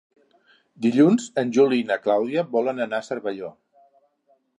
Dilluns 0.85 1.27
en 1.41 1.51
Juli 1.57 1.79
i 1.81 1.85
na 1.89 1.97
Clàudia 2.05 2.45
volen 2.57 2.81
anar 2.87 3.03
a 3.03 3.07
Cervelló. 3.09 3.53